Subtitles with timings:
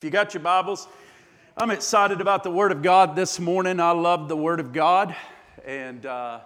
[0.00, 0.88] If you got your Bibles,
[1.58, 3.80] I'm excited about the Word of God this morning.
[3.80, 5.14] I love the Word of God.
[5.66, 6.40] And uh,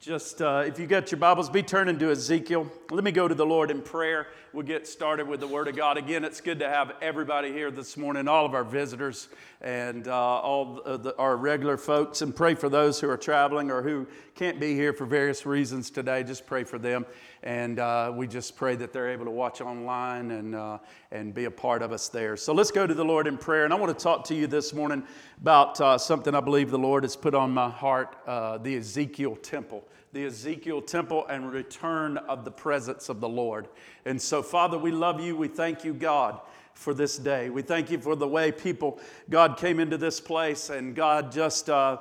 [0.00, 2.70] just uh, if you got your Bibles, be turning to Ezekiel.
[2.90, 4.26] Let me go to the Lord in prayer.
[4.52, 5.96] We'll get started with the Word of God.
[5.96, 9.28] Again, it's good to have everybody here this morning, all of our visitors
[9.62, 13.80] and uh, all the, our regular folks, and pray for those who are traveling or
[13.80, 16.22] who can't be here for various reasons today.
[16.22, 17.06] Just pray for them.
[17.42, 20.78] And uh, we just pray that they're able to watch online and, uh,
[21.10, 22.36] and be a part of us there.
[22.36, 23.64] So let's go to the Lord in prayer.
[23.64, 25.02] And I want to talk to you this morning
[25.40, 29.36] about uh, something I believe the Lord has put on my heart uh, the Ezekiel
[29.36, 33.68] temple the Ezekiel temple and return of the presence of the Lord.
[34.04, 35.36] And so, Father, we love you.
[35.36, 36.40] We thank you, God,
[36.74, 37.48] for this day.
[37.48, 38.98] We thank you for the way people,
[39.28, 41.70] God, came into this place and God just.
[41.70, 41.98] Uh,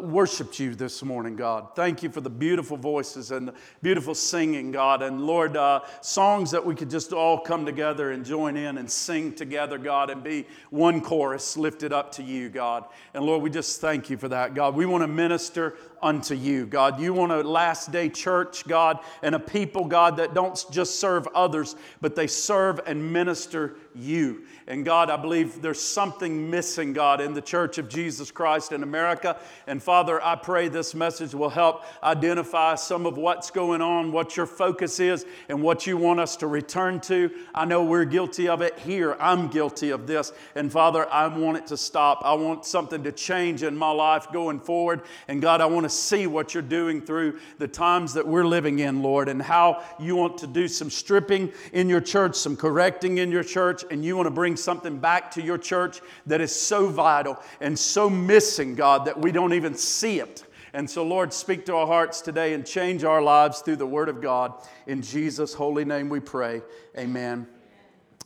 [0.00, 1.68] worshiped you this morning, God.
[1.74, 5.02] Thank you for the beautiful voices and the beautiful singing, God.
[5.02, 8.90] And Lord, uh, songs that we could just all come together and join in and
[8.90, 12.84] sing together, God, and be one chorus lifted up to you, God.
[13.14, 14.74] And Lord, we just thank you for that, God.
[14.74, 17.00] We want to minister unto you, God.
[17.00, 21.26] You want a last day church, God, and a people, God, that don't just serve
[21.34, 24.44] others, but they serve and minister you.
[24.70, 28.84] And God, I believe there's something missing, God, in the church of Jesus Christ in
[28.84, 29.36] America.
[29.66, 34.36] And Father, I pray this message will help identify some of what's going on, what
[34.36, 37.32] your focus is, and what you want us to return to.
[37.52, 39.16] I know we're guilty of it here.
[39.18, 40.32] I'm guilty of this.
[40.54, 42.22] And Father, I want it to stop.
[42.24, 45.02] I want something to change in my life going forward.
[45.26, 48.78] And God, I want to see what you're doing through the times that we're living
[48.78, 53.18] in, Lord, and how you want to do some stripping in your church, some correcting
[53.18, 56.54] in your church, and you want to bring something back to your church that is
[56.54, 60.44] so vital and so missing, God, that we don't even see it.
[60.72, 64.08] And so, Lord, speak to our hearts today and change our lives through the Word
[64.08, 64.54] of God.
[64.86, 66.62] In Jesus' holy name we pray.
[66.96, 67.46] Amen.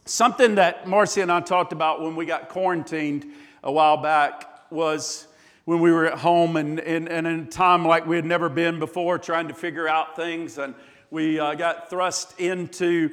[0.05, 3.25] Something that Marcy and I talked about when we got quarantined
[3.63, 5.27] a while back was
[5.65, 8.51] when we were at home and, and, and in a time like we had never
[8.51, 10.59] been before, trying to figure out things.
[10.59, 10.75] And
[11.11, 13.11] we uh, got thrust into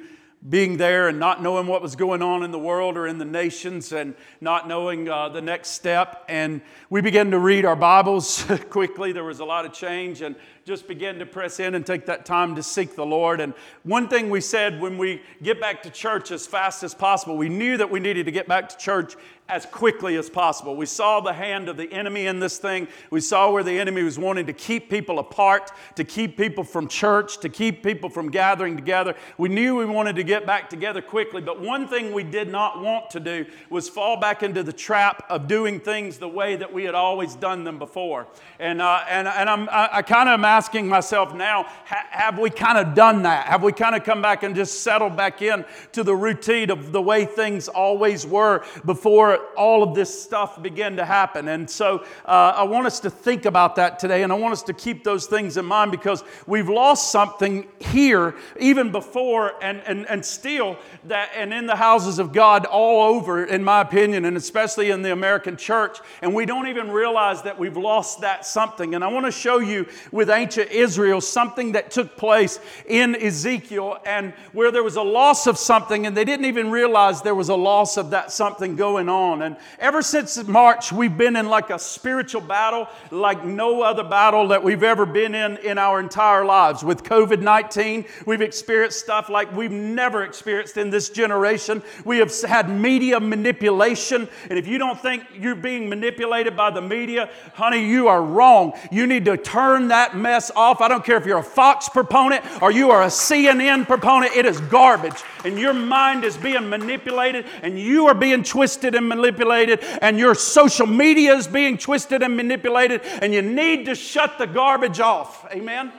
[0.50, 3.26] being there and not knowing what was going on in the world or in the
[3.26, 6.26] nations and not knowing uh, the next step.
[6.28, 9.12] And we began to read our Bibles quickly.
[9.12, 10.36] There was a lot of change and
[10.66, 13.40] just began to press in and take that time to seek the Lord.
[13.40, 13.54] And
[13.84, 17.50] one thing we said when we get back to church as fast as possible, we
[17.50, 19.16] knew that we needed to get back to church
[19.52, 20.76] as quickly as possible.
[20.76, 22.88] We saw the hand of the enemy in this thing.
[23.10, 26.88] We saw where the enemy was wanting to keep people apart, to keep people from
[26.88, 29.16] church, to keep people from gathering together.
[29.38, 32.82] We knew we wanted to get back together quickly, but one thing we did not
[32.82, 36.72] want to do was fall back into the trap of doing things the way that
[36.72, 38.28] we had always done them before.
[38.58, 42.40] And, uh, and, and I'm, I, I kind of am asking myself now ha- have
[42.40, 43.48] we kind of done that?
[43.48, 46.94] Have we kind of come back and just settled back in to the routine of
[46.94, 51.48] the way things always were before all of this stuff began to happen?
[51.48, 54.64] And so uh, I want us to think about that today, and I want us
[54.64, 60.08] to keep those things in mind because we've lost something here even before and, and,
[60.10, 64.38] and still that and in the houses of God all over, in my opinion, and
[64.38, 68.96] especially in the American church, and we don't even realize that we've lost that something.
[68.96, 73.98] And I want to show you with ancient Israel something that took place in Ezekiel
[74.06, 77.50] and where there was a loss of something and they didn't even realize there was
[77.50, 79.31] a loss of that something going on.
[79.40, 84.48] And ever since March, we've been in like a spiritual battle like no other battle
[84.48, 86.84] that we've ever been in in our entire lives.
[86.84, 91.84] With COVID 19, we've experienced stuff like we've never experienced in this generation.
[92.04, 94.28] We have had media manipulation.
[94.50, 98.74] And if you don't think you're being manipulated by the media, honey, you are wrong.
[98.92, 100.82] You need to turn that mess off.
[100.82, 104.46] I don't care if you're a Fox proponent or you are a CNN proponent, it
[104.46, 105.24] is garbage.
[105.44, 110.36] And your mind is being manipulated and you are being twisted and manipulated and your
[110.36, 115.46] social media is being twisted and manipulated and you need to shut the garbage off.
[115.52, 115.92] Amen?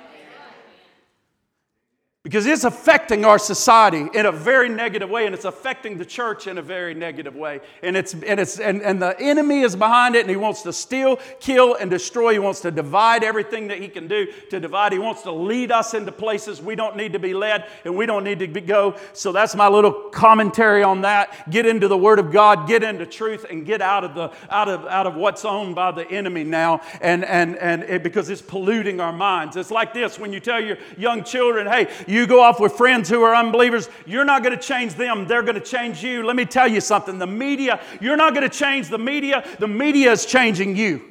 [2.24, 6.46] Because it's affecting our society in a very negative way and it's affecting the church
[6.46, 7.60] in a very negative way.
[7.82, 10.72] And it's and it's and, and the enemy is behind it and he wants to
[10.72, 12.34] steal kill and destroy.
[12.34, 14.92] He wants to divide everything that he can do to divide.
[14.92, 18.06] He wants to lead us into places we don't need to be led and we
[18.06, 18.94] don't need to go.
[19.14, 21.50] So that's my little commentary on that.
[21.50, 24.68] Get into the word of god get into truth and get out of the out
[24.68, 26.82] of out of what's owned by the enemy now.
[27.00, 29.56] And and and it, because it's polluting our minds.
[29.56, 33.08] It's like this when you tell your young children hey you go off with friends
[33.08, 35.26] who are unbelievers, you're not going to change them.
[35.26, 36.24] They're going to change you.
[36.24, 39.44] Let me tell you something the media, you're not going to change the media.
[39.58, 41.02] The media is changing you.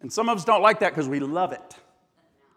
[0.00, 1.76] And some of us don't like that because we love it.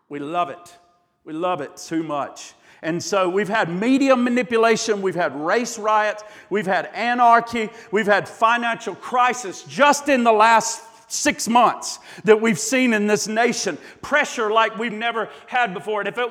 [0.09, 0.77] We love it.
[1.23, 2.53] We love it too much.
[2.81, 8.29] And so we've had media manipulation, we've had race riots, we've had anarchy, we've had
[8.29, 13.77] financial crisis just in the last six months that we've seen in this nation.
[14.01, 16.01] Pressure like we've never had before.
[16.01, 16.29] And if it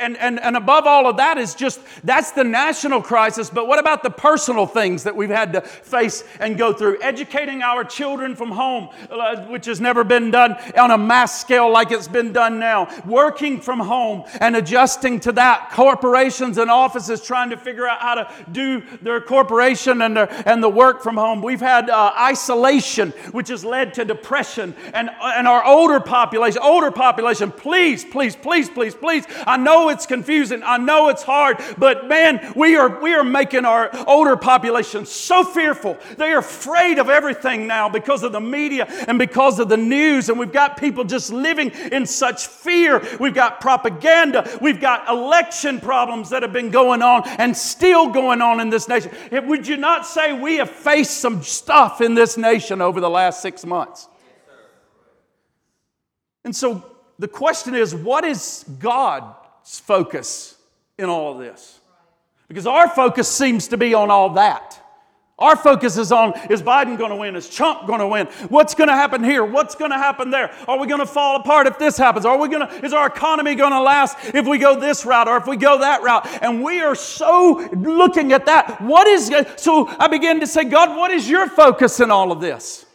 [0.00, 3.78] and, and, and above all of that is just that's the national crisis but what
[3.78, 7.00] about the personal things that we've had to face and go through?
[7.02, 11.70] Educating our children from home uh, which has never been done on a mass scale
[11.70, 12.88] like it's been done now.
[13.06, 15.70] Working from home and adjusting to that.
[15.72, 20.62] Corporations and offices trying to figure out how to do their corporation and, their, and
[20.62, 21.42] the work from home.
[21.42, 26.90] We've had uh, isolation which has led to depression and, and our older population, older
[26.90, 29.24] population, please, please, please, please, please.
[29.46, 30.62] I know it's confusing.
[30.62, 35.44] I know it's hard, but man, we are, we are making our older population so
[35.44, 35.98] fearful.
[36.16, 40.28] They are afraid of everything now because of the media and because of the news.
[40.28, 43.02] And we've got people just living in such fear.
[43.18, 44.58] We've got propaganda.
[44.60, 48.88] We've got election problems that have been going on and still going on in this
[48.88, 49.10] nation.
[49.30, 53.40] Would you not say we have faced some stuff in this nation over the last
[53.40, 54.01] six months?
[56.44, 56.84] And so
[57.18, 60.56] the question is what is God's focus
[60.98, 61.80] in all of this?
[62.48, 64.78] Because our focus seems to be on all that.
[65.38, 67.34] Our focus is on is Biden going to win?
[67.34, 68.26] Is Trump going to win?
[68.48, 69.44] What's going to happen here?
[69.44, 70.54] What's going to happen there?
[70.68, 72.24] Are we going to fall apart if this happens?
[72.24, 75.26] Are we going to is our economy going to last if we go this route
[75.26, 76.26] or if we go that route?
[76.42, 78.80] And we are so looking at that.
[78.82, 82.40] What is so I begin to say, God, what is your focus in all of
[82.40, 82.86] this?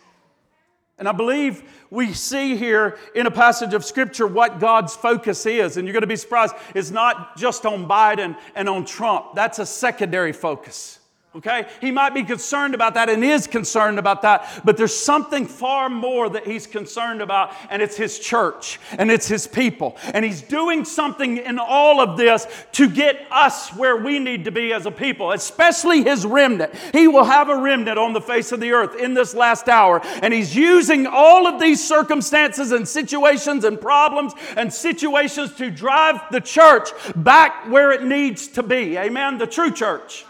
[1.00, 5.78] And I believe we see here in a passage of Scripture what God's focus is.
[5.78, 9.60] And you're going to be surprised, it's not just on Biden and on Trump, that's
[9.60, 10.97] a secondary focus.
[11.38, 11.68] Okay?
[11.82, 15.88] He might be concerned about that and is concerned about that, but there's something far
[15.88, 19.98] more that he's concerned about, and it's his church and it's his people.
[20.16, 24.52] And he's doing something in all of this to get us where we need to
[24.52, 26.74] be as a people, especially his remnant.
[26.92, 30.02] He will have a remnant on the face of the earth in this last hour,
[30.24, 36.20] and he's using all of these circumstances and situations and problems and situations to drive
[36.32, 38.98] the church back where it needs to be.
[38.98, 39.38] Amen?
[39.38, 40.26] The true church.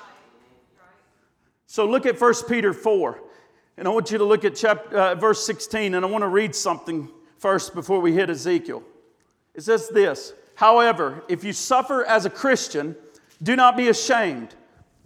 [1.68, 3.20] So look at 1 Peter 4.
[3.78, 6.28] And I want you to look at chapter, uh, verse 16, and I want to
[6.28, 8.82] read something first before we hit Ezekiel.
[9.54, 12.96] It says this However, if you suffer as a Christian,
[13.44, 14.56] do not be ashamed,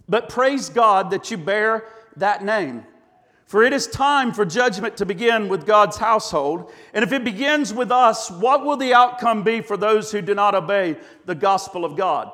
[0.08, 1.84] but praise God that you bear
[2.16, 2.86] that name.
[3.44, 6.72] For it is time for judgment to begin with God's household.
[6.94, 10.34] And if it begins with us, what will the outcome be for those who do
[10.34, 12.32] not obey the gospel of God?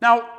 [0.00, 0.35] Now,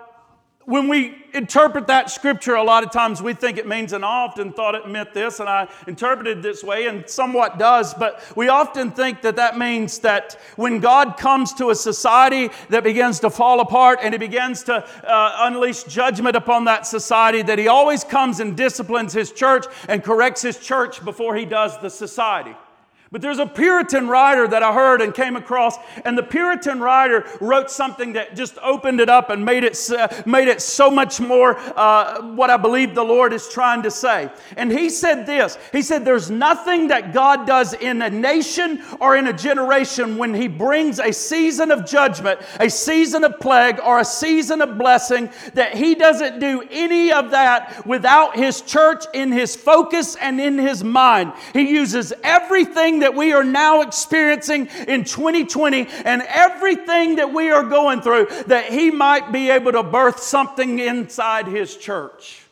[0.68, 4.26] when we interpret that scripture, a lot of times we think it means, and I
[4.26, 8.50] often thought it meant this, and I interpreted this way, and somewhat does, but we
[8.50, 13.30] often think that that means that when God comes to a society that begins to
[13.30, 18.04] fall apart and He begins to uh, unleash judgment upon that society, that He always
[18.04, 22.58] comes and disciplines His church and corrects His church before He does the society.
[23.12, 27.26] But there's a Puritan writer that I heard and came across, and the Puritan writer
[27.40, 31.22] wrote something that just opened it up and made it, uh, made it so much
[31.22, 34.30] more uh, what I believe the Lord is trying to say.
[34.58, 39.16] And he said this He said, There's nothing that God does in a nation or
[39.16, 44.00] in a generation when He brings a season of judgment, a season of plague, or
[44.00, 49.32] a season of blessing that He doesn't do any of that without His church in
[49.32, 51.32] His focus and in His mind.
[51.54, 57.64] He uses everything that we are now experiencing in 2020 and everything that we are
[57.64, 62.47] going through, that He might be able to birth something inside His church.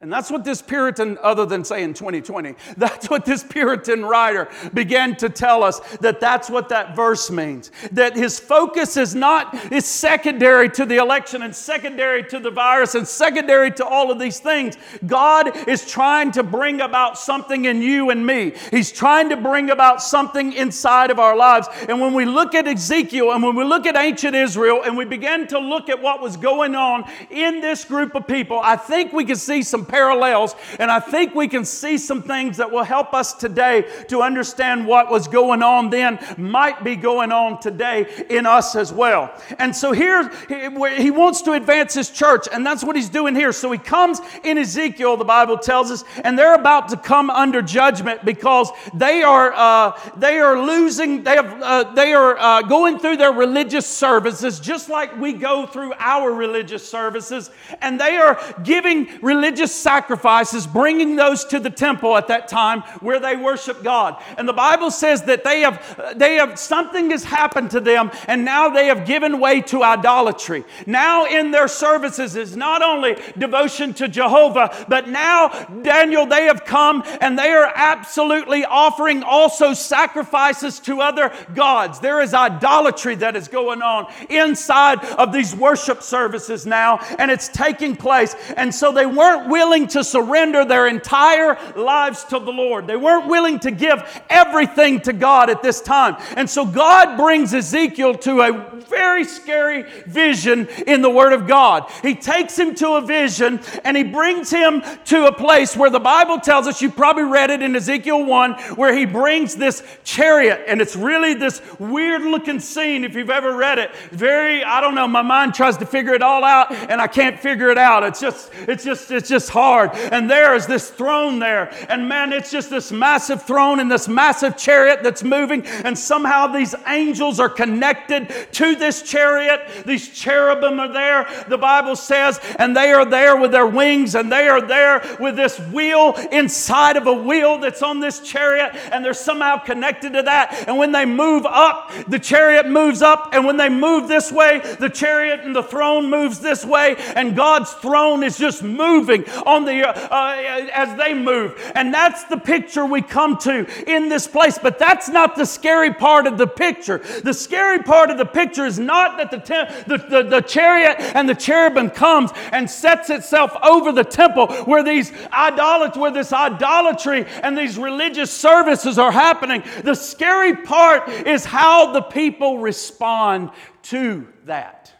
[0.00, 5.16] And that's what this Puritan, other than saying 2020, that's what this Puritan writer began
[5.16, 7.72] to tell us that that's what that verse means.
[7.90, 12.94] That his focus is not, is secondary to the election and secondary to the virus
[12.94, 14.76] and secondary to all of these things.
[15.04, 18.52] God is trying to bring about something in you and me.
[18.70, 21.66] He's trying to bring about something inside of our lives.
[21.88, 25.06] And when we look at Ezekiel and when we look at ancient Israel and we
[25.06, 27.02] begin to look at what was going on
[27.32, 31.34] in this group of people, I think we can see some parallels, and I think
[31.34, 35.62] we can see some things that will help us today to understand what was going
[35.62, 39.32] on then might be going on today in us as well.
[39.58, 43.52] And so here, he wants to advance his church, and that's what he's doing here.
[43.52, 47.62] So he comes in Ezekiel, the Bible tells us, and they're about to come under
[47.62, 51.22] judgment because they are uh, they are losing.
[51.22, 55.66] They have uh, they are uh, going through their religious services just like we go
[55.66, 62.16] through our religious services, and they are giving religious sacrifices, bringing those to the temple
[62.16, 64.22] at that time where they worship God.
[64.36, 68.44] And the Bible says that they have, they have, something has happened to them, and
[68.44, 70.64] now they have given way to idolatry.
[70.86, 75.48] Now in their services is not only devotion to Jehovah, but now,
[75.82, 82.00] Daniel, they have come and they are absolutely offering also sacrifices to other gods.
[82.00, 87.48] There is idolatry that is going on inside of these worship services now, and it's
[87.48, 88.34] taking place.
[88.56, 92.86] And so they weren't willing to surrender their entire lives to the Lord.
[92.86, 96.16] They weren't willing to give everything to God at this time.
[96.36, 101.90] And so God brings Ezekiel to a very scary vision in the Word of God.
[102.02, 106.00] He takes him to a vision and he brings him to a place where the
[106.00, 110.64] Bible tells us, you probably read it in Ezekiel 1, where he brings this chariot.
[110.66, 113.94] And it's really this weird looking scene if you've ever read it.
[114.10, 117.38] Very, I don't know, my mind tries to figure it all out and I can't
[117.38, 118.02] figure it out.
[118.04, 119.90] It's just, it's just, it's just hard.
[119.94, 121.74] And there is this throne there.
[121.88, 125.66] And man, it's just this massive throne and this massive chariot that's moving.
[125.66, 129.60] And somehow these angels are connected to this chariot.
[129.84, 134.30] These cherubim are there, the Bible says, and they are there with their wings and
[134.30, 139.04] they are there with this wheel inside of a wheel that's on this chariot, and
[139.04, 140.64] they're somehow connected to that.
[140.68, 144.60] And when they move up, the chariot moves up, and when they move this way,
[144.78, 149.64] the chariot and the throne moves this way, and God's throne is just moving on
[149.64, 151.58] the uh, uh, as they move.
[151.74, 154.58] And that's the picture we come to in this place.
[154.58, 156.98] But that's not the scary part of the picture.
[156.98, 159.38] The scary part of the picture is not that the,
[159.86, 164.84] the, the, the chariot and the cherubim comes and sets itself over the temple where
[164.84, 169.62] these idolatry, where this idolatry and these religious services are happening.
[169.82, 173.50] The scary part is how the people respond
[173.84, 174.92] to that.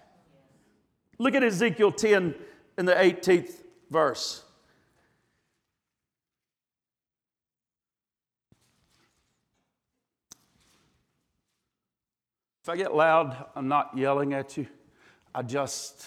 [1.19, 2.35] Look at Ezekiel 10
[2.79, 3.58] in the 18th
[3.91, 4.43] verse.
[12.63, 14.67] If I get loud, I'm not yelling at you.
[15.35, 16.07] I just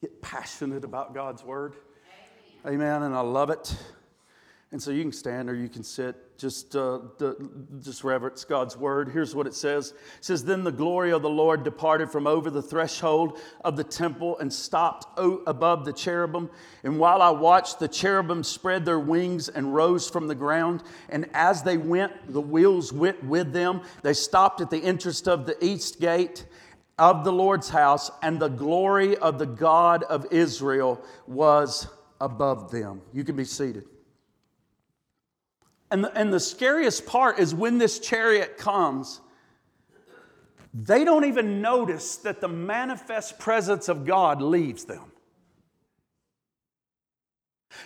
[0.00, 1.74] get passionate about God's word.
[2.64, 2.74] Amen.
[2.74, 3.02] Amen.
[3.04, 3.76] And I love it.
[4.72, 6.38] And so you can stand or you can sit.
[6.38, 7.50] Just, uh, the,
[7.82, 9.08] just reverence God's word.
[9.08, 9.90] Here's what it says.
[9.90, 13.82] It says, Then the glory of the Lord departed from over the threshold of the
[13.82, 16.48] temple and stopped above the cherubim.
[16.84, 20.84] And while I watched, the cherubim spread their wings and rose from the ground.
[21.08, 23.82] And as they went, the wheels went with them.
[24.02, 26.46] They stopped at the entrance of the east gate
[26.96, 31.88] of the Lord's house, and the glory of the God of Israel was
[32.20, 33.00] above them.
[33.14, 33.89] You can be seated.
[35.90, 39.20] And the, and the scariest part is when this chariot comes,
[40.72, 45.09] they don't even notice that the manifest presence of God leaves them.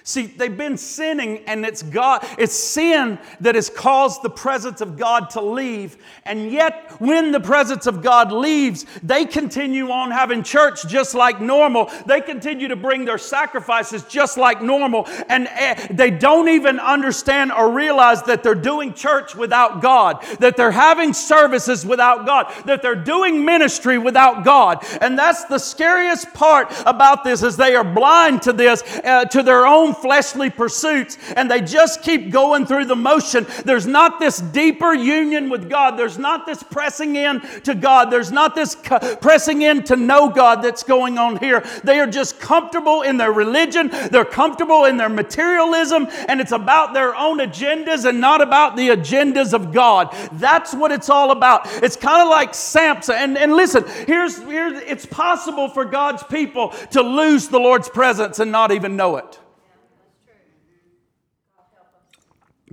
[0.06, 4.98] See, they've been sinning, and it's God, it's sin that has caused the presence of
[4.98, 5.96] God to leave.
[6.24, 11.40] And yet, when the presence of God leaves, they continue on having church just like
[11.40, 11.90] normal.
[12.06, 15.06] They continue to bring their sacrifices just like normal.
[15.30, 20.56] And eh, they don't even understand or realize that they're doing church without God, that
[20.56, 24.84] they're having services without God, that they're doing ministry without God.
[25.00, 29.42] And that's the scariest part about this is they are blind to this, uh, to
[29.42, 33.46] their own own fleshly pursuits and they just keep going through the motion.
[33.64, 35.98] There's not this deeper union with God.
[35.98, 38.10] There's not this pressing in to God.
[38.10, 38.76] There's not this
[39.20, 41.64] pressing in to know God that's going on here.
[41.82, 46.94] They are just comfortable in their religion, they're comfortable in their materialism, and it's about
[46.94, 50.14] their own agendas and not about the agendas of God.
[50.34, 51.62] That's what it's all about.
[51.82, 53.16] It's kind of like Samson.
[53.16, 58.38] And, and listen, here's, here's it's possible for God's people to lose the Lord's presence
[58.38, 59.40] and not even know it.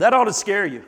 [0.01, 0.83] That ought to scare you.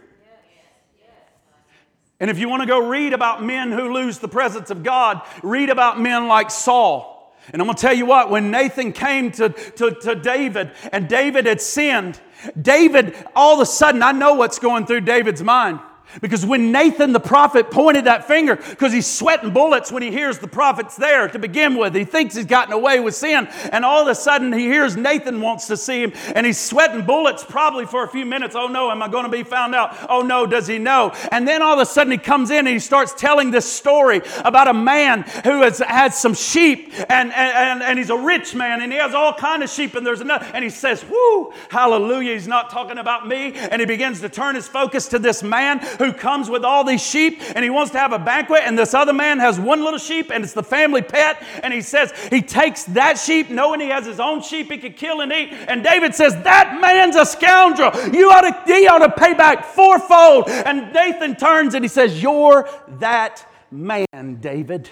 [2.20, 5.22] And if you want to go read about men who lose the presence of God,
[5.44, 7.32] read about men like Saul.
[7.52, 11.08] And I'm going to tell you what, when Nathan came to, to, to David and
[11.08, 12.20] David had sinned,
[12.60, 15.80] David, all of a sudden, I know what's going through David's mind.
[16.22, 20.40] Because when Nathan the prophet pointed that finger, because he's sweating bullets when he hears
[20.40, 24.02] the prophet's there to begin with, he thinks he's gotten away with sin, and all
[24.02, 27.86] of a sudden he hears Nathan wants to see him, and he's sweating bullets probably
[27.86, 28.56] for a few minutes.
[28.56, 29.98] Oh no, am I going to be found out?
[30.10, 31.12] Oh no, does he know?
[31.32, 34.22] And then all of a sudden he comes in and he starts telling this story
[34.44, 38.82] about a man who has had some sheep, and, and, and he's a rich man,
[38.82, 42.34] and he has all kind of sheep, and there's enough, and he says, "Whoo, hallelujah!"
[42.34, 45.80] He's not talking about me, and he begins to turn his focus to this man
[46.04, 48.94] who comes with all these sheep and he wants to have a banquet, and this
[48.94, 51.42] other man has one little sheep and it's the family pet.
[51.64, 54.98] And he says he takes that sheep, knowing he has his own sheep he could
[54.98, 55.54] kill and eat.
[55.68, 57.92] And David says, That man's a scoundrel.
[58.14, 60.50] You ought to, he ought to pay back fourfold.
[60.50, 62.70] And Nathan turns and he says, You're
[63.00, 64.90] that man, David.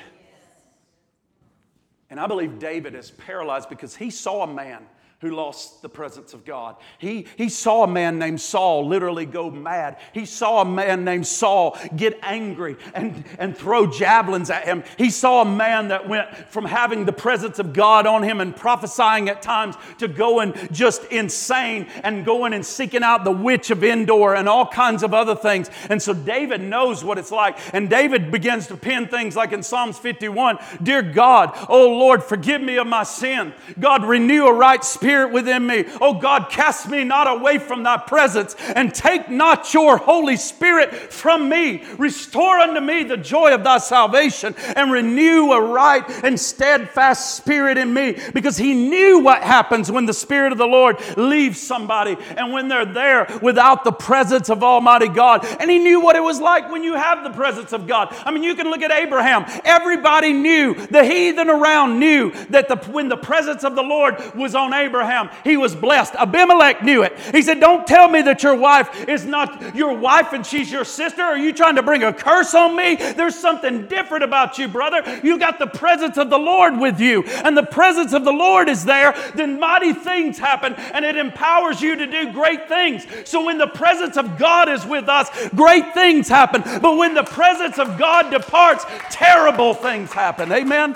[2.10, 4.86] And I believe David is paralyzed because he saw a man
[5.22, 6.78] who lost the presence of God.
[6.98, 9.98] He, he saw a man named Saul literally go mad.
[10.14, 14.84] He saw a man named Saul get angry and, and throw javelins at him.
[14.98, 18.56] He saw a man that went from having the presence of God on him and
[18.56, 23.84] prophesying at times to going just insane and going and seeking out the witch of
[23.84, 25.70] Endor and all kinds of other things.
[25.90, 27.60] And so David knows what it's like.
[27.76, 32.62] And David begins to pen things like in Psalms 51 Dear God, oh Lord, forgive
[32.62, 33.54] me of my sin.
[33.80, 35.84] God, renew a right spirit Spirit within me.
[36.00, 40.94] Oh God, cast me not away from thy presence and take not your Holy Spirit
[40.94, 41.84] from me.
[41.98, 47.78] Restore unto me the joy of thy salvation and renew a right and steadfast spirit
[47.78, 52.16] in me because he knew what happens when the Spirit of the Lord leaves somebody
[52.38, 55.46] and when they're there without the presence of Almighty God.
[55.60, 58.16] And he knew what it was like when you have the presence of God.
[58.26, 59.44] I mean, you can look at Abraham.
[59.66, 64.56] Everybody knew, the heathen around knew that the, when the presence of the Lord was
[64.56, 66.14] on Abraham, Abraham, he was blessed.
[66.14, 67.18] Abimelech knew it.
[67.34, 70.86] He said, Don't tell me that your wife is not your wife and she's your
[70.86, 71.24] sister.
[71.24, 72.96] Are you trying to bring a curse on me?
[72.98, 75.20] There's something different about you, brother.
[75.24, 78.70] You got the presence of the Lord with you, and the presence of the Lord
[78.70, 83.04] is there, then mighty things happen, and it empowers you to do great things.
[83.26, 86.62] So when the presence of God is with us, great things happen.
[86.80, 90.52] But when the presence of God departs, terrible things happen.
[90.52, 90.96] Amen.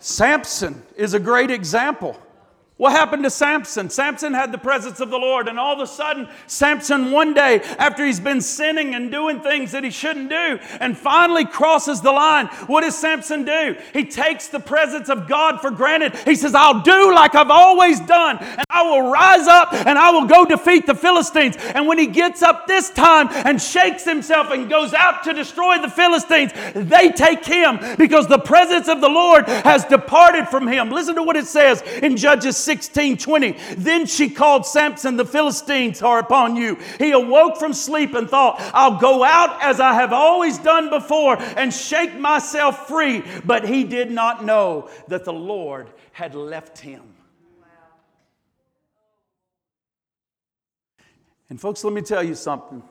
[0.00, 2.20] Samson is a great example.
[2.78, 3.90] What happened to Samson?
[3.90, 7.60] Samson had the presence of the Lord, and all of a sudden, Samson, one day,
[7.76, 12.12] after he's been sinning and doing things that he shouldn't do, and finally crosses the
[12.12, 13.76] line, what does Samson do?
[13.92, 16.14] He takes the presence of God for granted.
[16.18, 20.10] He says, I'll do like I've always done, and I will rise up and I
[20.10, 21.56] will go defeat the Philistines.
[21.56, 25.82] And when he gets up this time and shakes himself and goes out to destroy
[25.82, 30.90] the Philistines, they take him because the presence of the Lord has departed from him.
[30.90, 33.52] Listen to what it says in Judges 16 20.
[33.78, 36.76] Then she called Samson, the Philistines are upon you.
[36.98, 41.40] He awoke from sleep and thought, I'll go out as I have always done before
[41.40, 43.24] and shake myself free.
[43.42, 47.04] But he did not know that the Lord had left him.
[51.48, 52.82] And, folks, let me tell you something.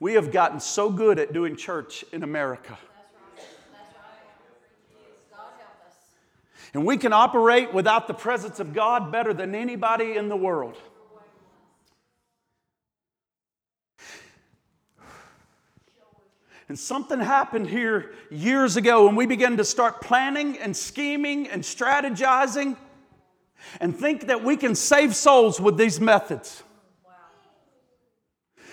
[0.00, 2.76] We have gotten so good at doing church in America.
[6.74, 10.76] And we can operate without the presence of God better than anybody in the world.
[16.68, 21.62] And something happened here years ago when we began to start planning and scheming and
[21.62, 22.76] strategizing
[23.80, 26.62] and think that we can save souls with these methods.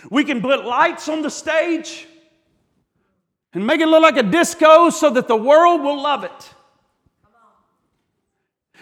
[0.10, 2.06] We can put lights on the stage
[3.54, 6.55] and make it look like a disco so that the world will love it.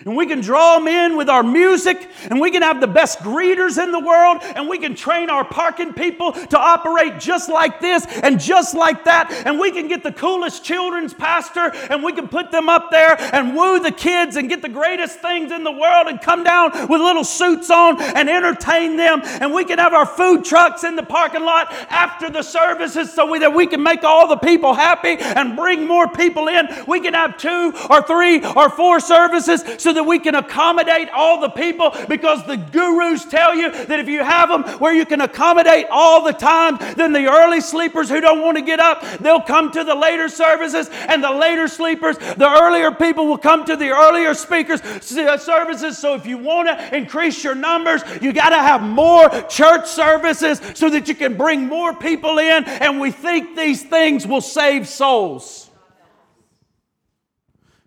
[0.05, 3.19] And we can draw them in with our music, and we can have the best
[3.19, 7.79] greeters in the world, and we can train our parking people to operate just like
[7.79, 9.31] this and just like that.
[9.45, 13.15] And we can get the coolest children's pastor, and we can put them up there
[13.33, 16.71] and woo the kids and get the greatest things in the world and come down
[16.89, 19.21] with little suits on and entertain them.
[19.23, 23.37] And we can have our food trucks in the parking lot after the services so
[23.39, 26.67] that we can make all the people happy and bring more people in.
[26.87, 31.41] We can have two or three or four services so that we can accommodate all
[31.41, 35.19] the people because the gurus tell you that if you have them where you can
[35.19, 39.41] accommodate all the time, then the early sleepers who don't want to get up, they'll
[39.41, 43.75] come to the later services, and the later sleepers, the earlier people will come to
[43.75, 45.97] the earlier speakers uh, services.
[45.97, 50.61] So if you want to increase your numbers, you got to have more church services
[50.75, 54.87] so that you can bring more people in, and we think these things will save
[54.87, 55.69] souls.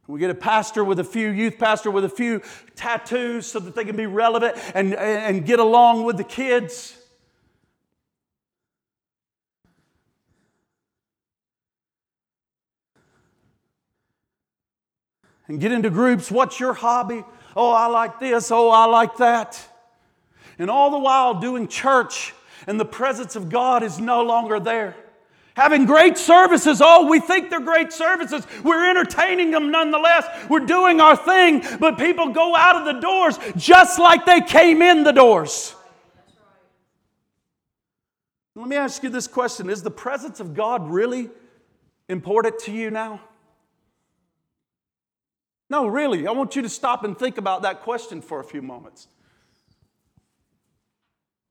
[0.08, 2.40] We get a pastor with a few, youth pastor with a few
[2.76, 6.96] tattoos so that they can be relevant and, and get along with the kids.
[15.48, 16.30] And get into groups.
[16.30, 17.24] What's your hobby?
[17.56, 18.50] Oh, I like this.
[18.50, 19.60] Oh, I like that.
[20.58, 22.32] And all the while doing church,
[22.66, 24.96] and the presence of God is no longer there
[25.56, 26.82] having great services.
[26.84, 28.46] Oh, we think they're great services.
[28.62, 30.26] We're entertaining them nonetheless.
[30.50, 34.82] We're doing our thing, but people go out of the doors just like they came
[34.82, 35.74] in the doors.
[38.54, 41.30] Let me ask you this question Is the presence of God really
[42.08, 43.22] important to you now?
[45.68, 46.26] No, really.
[46.26, 49.08] I want you to stop and think about that question for a few moments.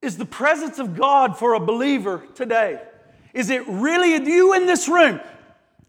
[0.02, 2.80] Is the presence of God for a believer today?
[3.36, 5.20] Is it really you in this room?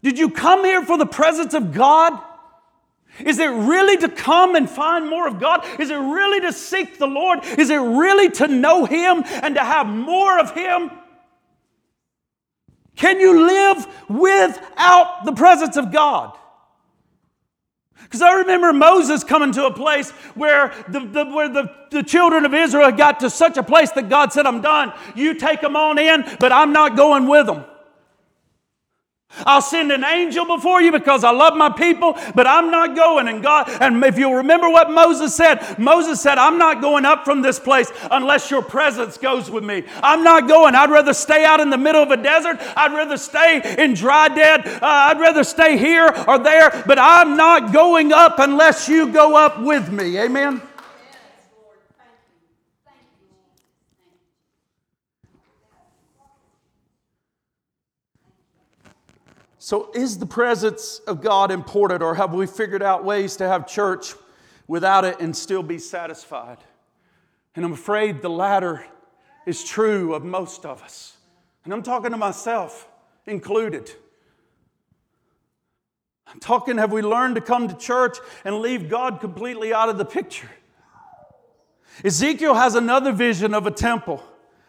[0.03, 2.21] Did you come here for the presence of God?
[3.19, 5.65] Is it really to come and find more of God?
[5.79, 7.39] Is it really to seek the Lord?
[7.57, 10.91] Is it really to know Him and to have more of Him?
[12.97, 16.37] Can you live without the presence of God?
[18.03, 22.45] Because I remember Moses coming to a place where, the, the, where the, the children
[22.45, 24.93] of Israel got to such a place that God said, I'm done.
[25.15, 27.65] You take them on in, but I'm not going with them.
[29.45, 33.27] I'll send an angel before you because I love my people, but I'm not going.
[33.27, 37.25] And God, and if you'll remember what Moses said, Moses said, I'm not going up
[37.25, 39.83] from this place unless your presence goes with me.
[40.01, 40.75] I'm not going.
[40.75, 42.57] I'd rather stay out in the middle of a desert.
[42.75, 44.65] I'd rather stay in dry dead.
[44.65, 49.35] Uh, I'd rather stay here or there, but I'm not going up unless you go
[49.35, 50.17] up with me.
[50.19, 50.61] Amen.
[59.67, 63.67] So, is the presence of God important, or have we figured out ways to have
[63.67, 64.13] church
[64.65, 66.59] without it and still be satisfied?
[67.53, 68.85] And I'm afraid the latter
[69.45, 71.17] is true of most of us.
[71.65, 72.87] And I'm talking to myself
[73.25, 73.91] included.
[76.27, 79.97] I'm talking, have we learned to come to church and leave God completely out of
[79.97, 80.49] the picture?
[82.05, 84.23] Ezekiel has another vision of a temple.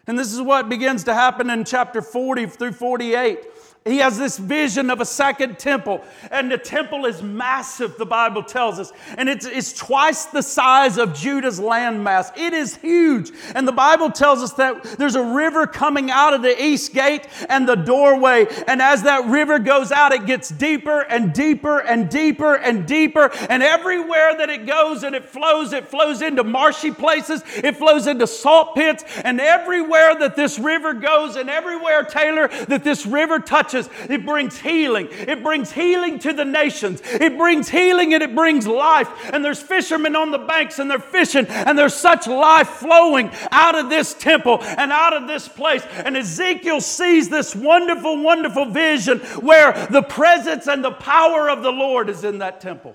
[0.08, 3.46] And this is what begins to happen in chapter 40 through 48.
[3.84, 8.42] He has this vision of a second temple, and the temple is massive, the Bible
[8.42, 12.36] tells us, and it's, it's twice the size of Judah's landmass.
[12.36, 13.30] It is huge.
[13.54, 17.26] And the Bible tells us that there's a river coming out of the east gate
[17.48, 22.10] and the doorway, and as that river goes out, it gets deeper and deeper and
[22.10, 26.90] deeper and deeper, and everywhere that it goes and it flows, it flows into marshy
[26.90, 32.48] places, it flows into salt pits, and everywhere that this river goes, and everywhere, Taylor,
[32.66, 33.77] that this river touches,
[34.08, 35.08] it brings healing.
[35.10, 37.02] It brings healing to the nations.
[37.04, 39.08] It brings healing and it brings life.
[39.32, 43.74] And there's fishermen on the banks and they're fishing, and there's such life flowing out
[43.74, 45.82] of this temple and out of this place.
[46.04, 51.72] And Ezekiel sees this wonderful, wonderful vision where the presence and the power of the
[51.72, 52.94] Lord is in that temple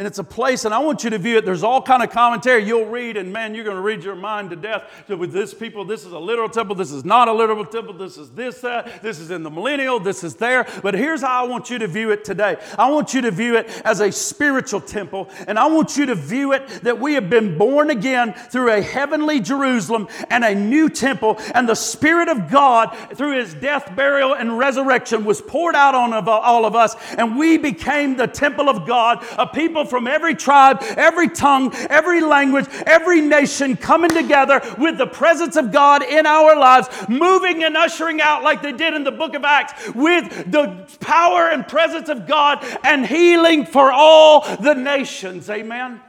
[0.00, 1.44] and it's a place and i want you to view it.
[1.44, 2.64] There's all kind of commentary.
[2.64, 4.84] You'll read and man you're going to read your mind to death.
[5.06, 6.74] So with this people this is a literal temple.
[6.74, 7.92] This is not a literal temple.
[7.92, 9.02] This is this that.
[9.02, 10.00] This is in the millennial.
[10.00, 10.66] This is there.
[10.82, 12.56] But here's how i want you to view it today.
[12.78, 16.14] I want you to view it as a spiritual temple and i want you to
[16.14, 20.88] view it that we have been born again through a heavenly jerusalem and a new
[20.88, 25.94] temple and the spirit of god through his death burial and resurrection was poured out
[25.94, 30.34] on all of us and we became the temple of god a people from every
[30.34, 36.24] tribe, every tongue, every language, every nation coming together with the presence of God in
[36.26, 40.50] our lives, moving and ushering out like they did in the book of Acts with
[40.50, 45.50] the power and presence of God and healing for all the nations.
[45.50, 46.00] Amen.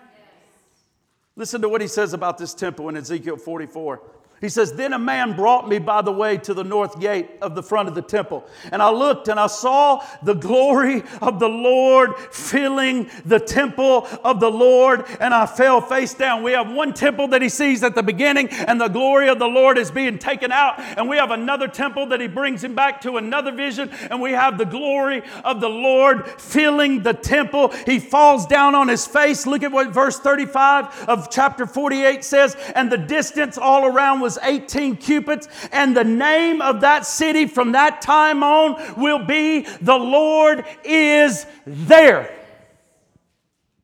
[1.35, 4.01] Listen to what he says about this temple in Ezekiel 44.
[4.41, 7.53] He says, Then a man brought me by the way to the north gate of
[7.53, 8.43] the front of the temple.
[8.71, 14.39] And I looked and I saw the glory of the Lord filling the temple of
[14.39, 15.05] the Lord.
[15.19, 16.41] And I fell face down.
[16.41, 19.47] We have one temple that he sees at the beginning, and the glory of the
[19.47, 20.79] Lord is being taken out.
[20.79, 23.91] And we have another temple that he brings him back to another vision.
[24.09, 27.67] And we have the glory of the Lord filling the temple.
[27.85, 29.45] He falls down on his face.
[29.45, 32.55] Look at what verse 35 of chapter 48 says.
[32.73, 37.47] And the distance all around was was 18 cubits, and the name of that city
[37.47, 42.33] from that time on will be The Lord is there.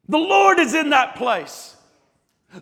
[0.07, 1.75] The Lord is in that place.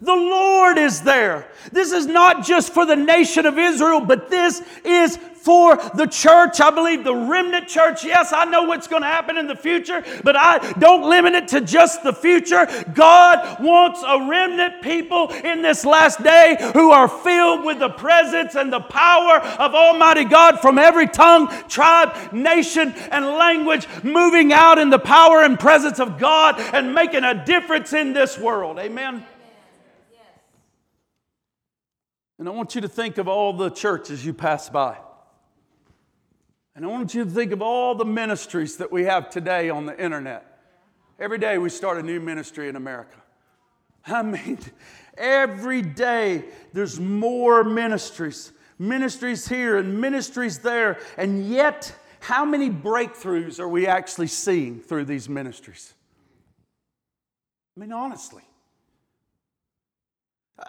[0.02, 1.48] The Lord is there.
[1.72, 6.60] This is not just for the nation of Israel, but this is for the church.
[6.60, 8.04] I believe the remnant church.
[8.04, 11.48] Yes, I know what's going to happen in the future, but I don't limit it
[11.50, 12.68] to just the future.
[12.96, 18.56] God wants a remnant people in this last day who are filled with the presence
[18.56, 24.80] and the power of Almighty God from every tongue, tribe, nation, and language, moving out
[24.80, 28.80] in the power and presence of God and making a difference in this world.
[28.80, 29.24] Amen.
[32.38, 34.98] And I want you to think of all the churches you pass by.
[36.76, 39.86] And I want you to think of all the ministries that we have today on
[39.86, 40.60] the internet.
[41.18, 43.16] Every day we start a new ministry in America.
[44.06, 44.60] I mean,
[45.18, 46.44] every day
[46.74, 53.88] there's more ministries, ministries here and ministries there, and yet, how many breakthroughs are we
[53.88, 55.94] actually seeing through these ministries?
[57.78, 58.44] I mean, honestly.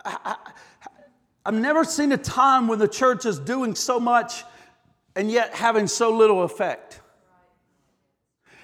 [0.04, 0.36] I,
[1.46, 4.44] have never seen a time when the church is doing so much
[5.14, 7.00] and yet having so little effect.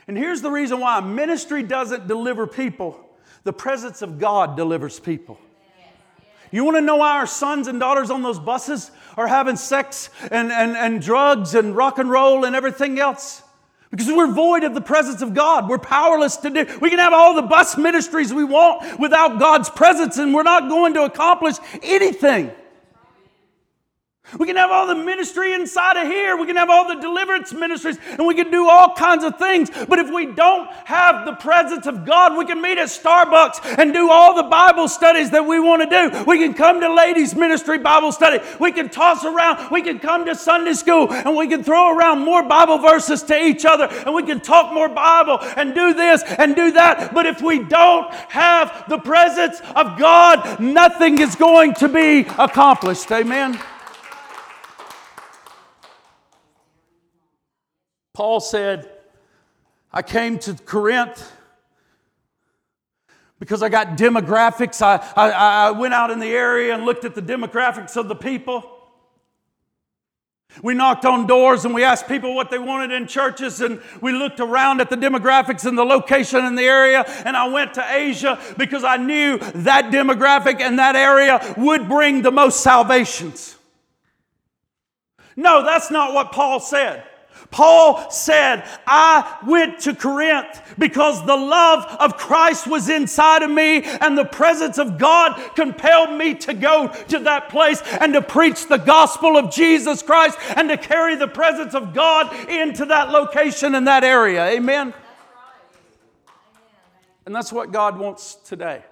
[0.09, 3.01] And here's the reason why ministry doesn't deliver people,
[3.45, 5.39] the presence of God delivers people.
[6.51, 10.11] You want to know why our sons and daughters on those buses are having sex
[10.31, 13.43] and, and, and drugs and rock and roll and everything else?
[13.91, 15.69] Because we're void of the presence of God.
[15.69, 16.67] We're powerless to do.
[16.81, 20.69] We can have all the bus ministries we want without God's presence, and we're not
[20.69, 22.51] going to accomplish anything.
[24.39, 26.37] We can have all the ministry inside of here.
[26.39, 29.71] We can have all the deliverance ministries and we can do all kinds of things.
[29.71, 33.93] But if we don't have the presence of God, we can meet at Starbucks and
[33.93, 36.25] do all the Bible studies that we want to do.
[36.25, 38.43] We can come to ladies' ministry Bible study.
[38.59, 39.71] We can toss around.
[39.71, 43.37] We can come to Sunday school and we can throw around more Bible verses to
[43.39, 47.13] each other and we can talk more Bible and do this and do that.
[47.13, 53.13] But if we don't have the presence of God, nothing is going to be accomplished.
[53.13, 53.61] Amen.
[58.15, 58.91] Paul said,
[59.91, 61.33] I came to Corinth
[63.39, 64.83] because I got demographics.
[64.83, 68.15] I, I, I, went out in the area and looked at the demographics of the
[68.15, 68.69] people.
[70.63, 74.13] We knocked on doors and we asked people what they wanted in churches, and we
[74.13, 77.05] looked around at the demographics and the location in the area.
[77.25, 82.21] And I went to Asia because I knew that demographic and that area would bring
[82.21, 83.57] the most salvations.
[85.35, 87.05] No, that's not what Paul said.
[87.53, 93.83] Paul said, I went to Corinth because the love of Christ was inside of me
[93.85, 98.67] and the presence of God compelled me to go to that place and to preach
[98.67, 103.75] the gospel of Jesus Christ and to carry the presence of God into that location
[103.75, 104.47] and that area.
[104.49, 104.95] Amen.
[107.27, 108.83] And that's what God wants today.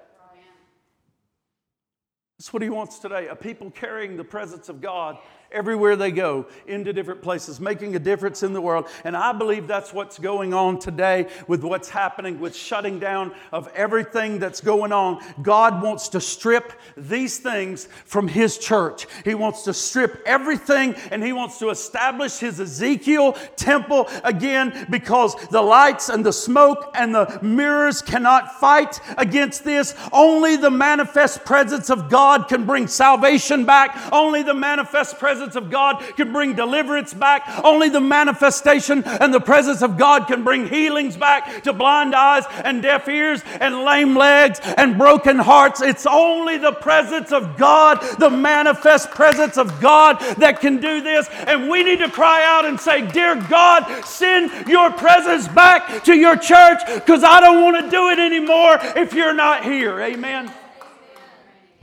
[2.38, 5.18] That's what He wants today a people carrying the presence of God
[5.52, 8.86] everywhere they go into different places, making a difference in the world.
[9.04, 13.68] And I believe that's what's going on today with what's happening with shutting down of
[13.74, 15.20] everything that's going on.
[15.42, 19.06] God wants to strip these things from His church.
[19.24, 25.34] He wants to strip everything and He wants to establish His Ezekiel temple again because
[25.48, 29.96] the lights and the smoke and the mirrors cannot fight against this.
[30.12, 33.96] Only the manifest presence of God can bring salvation back.
[34.12, 37.48] Only the manifest presence presence of God can bring deliverance back.
[37.64, 42.44] Only the manifestation and the presence of God can bring healings back to blind eyes
[42.62, 45.81] and deaf ears and lame legs and broken hearts.
[45.81, 51.26] It's only the presence of God, the manifest presence of God, that can do this.
[51.31, 56.14] And we need to cry out and say, Dear God, send your presence back to
[56.14, 60.03] your church because I don't want to do it anymore if you're not here.
[60.03, 60.53] Amen.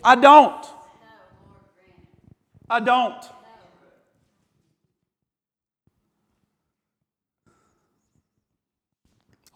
[0.03, 0.63] I don't.
[2.69, 3.36] I don't.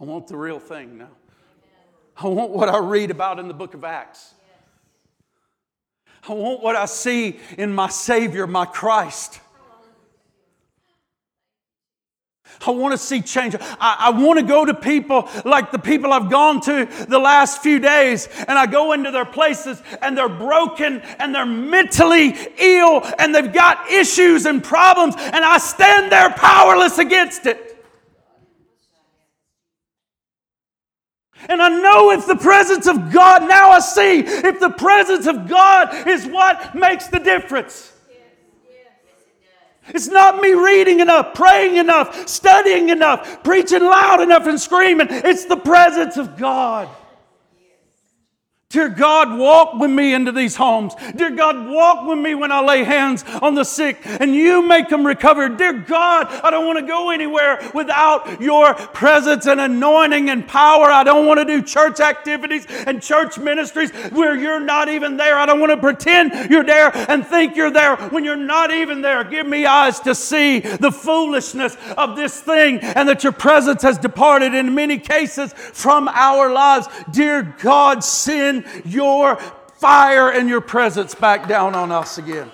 [0.01, 1.09] I want the real thing now.
[2.17, 4.33] I want what I read about in the book of Acts.
[6.27, 9.39] I want what I see in my Savior, my Christ.
[12.65, 13.55] I want to see change.
[13.59, 17.61] I, I, want to go to people like the people I've gone to the last
[17.61, 23.01] few days, and I go into their places and they're broken and they're mentally ill
[23.19, 27.70] and they've got issues and problems, and I stand there powerless against it.
[31.51, 33.41] And I know it's the presence of God.
[33.41, 37.91] Now I see if the presence of God is what makes the difference.
[39.89, 45.07] It's not me reading enough, praying enough, studying enough, preaching loud enough, and screaming.
[45.09, 46.87] It's the presence of God.
[48.71, 50.93] Dear God, walk with me into these homes.
[51.13, 54.87] Dear God, walk with me when I lay hands on the sick and you make
[54.87, 55.49] them recover.
[55.49, 60.85] Dear God, I don't want to go anywhere without your presence and anointing and power.
[60.85, 65.37] I don't want to do church activities and church ministries where you're not even there.
[65.37, 69.01] I don't want to pretend you're there and think you're there when you're not even
[69.01, 69.25] there.
[69.25, 73.97] Give me eyes to see the foolishness of this thing and that your presence has
[73.97, 76.87] departed in many cases from our lives.
[77.11, 79.37] Dear God, sin your
[79.75, 82.51] fire and your presence back down on us again.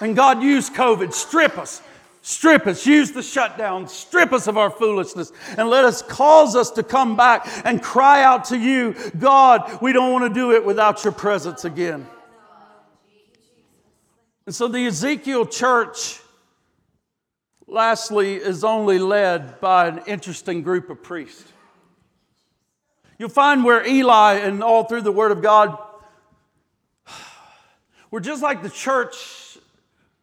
[0.00, 1.82] And God, use COVID, strip us,
[2.24, 6.70] Strip us, use the shutdown, strip us of our foolishness, and let us cause us
[6.70, 10.64] to come back and cry out to you, God, we don't want to do it
[10.64, 12.06] without your presence again.
[14.46, 16.20] And so the Ezekiel church,
[17.66, 21.51] lastly, is only led by an interesting group of priests.
[23.18, 25.78] You'll find where Eli and all through the Word of God
[28.10, 29.58] were just like the church,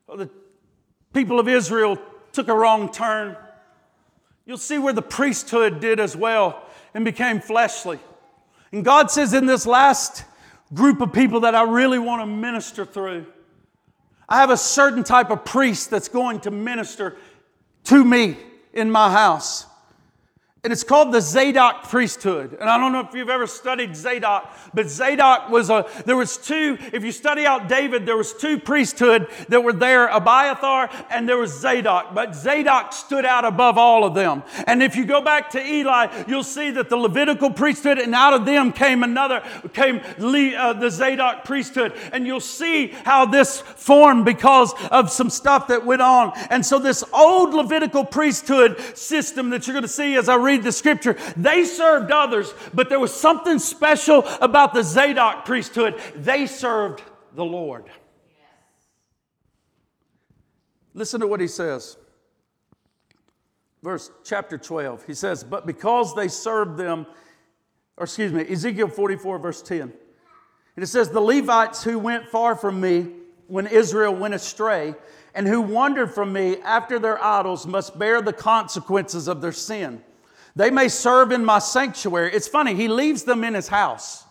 [0.08, 0.30] the
[1.13, 1.97] people of Israel
[2.32, 3.36] took a wrong turn.
[4.45, 7.99] You'll see where the priesthood did as well and became fleshly.
[8.71, 10.23] And God says, in this last
[10.73, 13.25] group of people that I really want to minister through,
[14.28, 17.17] I have a certain type of priest that's going to minister
[17.86, 18.38] to me
[18.73, 19.65] in my house.
[20.62, 22.58] And it's called the Zadok priesthood.
[22.60, 26.36] And I don't know if you've ever studied Zadok, but Zadok was a, there was
[26.36, 31.30] two, if you study out David, there was two priesthood that were there, Abiathar and
[31.30, 32.13] there was Zadok.
[32.13, 34.43] But Zadok stood out above all of them.
[34.67, 38.34] And if you go back to Eli, you'll see that the Levitical priesthood and out
[38.34, 39.41] of them came another,
[39.72, 41.93] came uh, the Zadok priesthood.
[42.12, 46.34] And you'll see how this formed because of some stuff that went on.
[46.50, 50.63] And so this old Levitical priesthood system that you're going to see as I read
[50.63, 56.01] the scripture, they served others, but there was something special about the Zadok priesthood.
[56.15, 57.03] They served
[57.35, 57.85] the Lord.
[60.93, 61.97] Listen to what he says.
[63.83, 65.05] Verse chapter 12.
[65.05, 67.05] He says, But because they served them,
[67.95, 69.81] or excuse me, Ezekiel 44, verse 10.
[69.81, 73.12] And it says, The Levites who went far from me
[73.47, 74.95] when Israel went astray,
[75.33, 80.03] and who wandered from me after their idols must bear the consequences of their sin.
[80.60, 82.32] They may serve in my sanctuary.
[82.34, 84.26] It's funny, he leaves them in his house.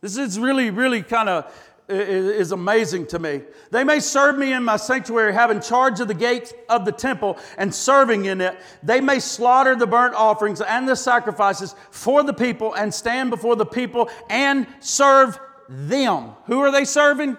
[0.00, 1.52] This is really, really kind of
[1.90, 3.42] is amazing to me.
[3.70, 7.36] They may serve me in my sanctuary, having charge of the gates of the temple
[7.58, 8.58] and serving in it.
[8.82, 13.56] They may slaughter the burnt offerings and the sacrifices for the people and stand before
[13.56, 16.30] the people and serve them.
[16.46, 17.36] Who are they serving?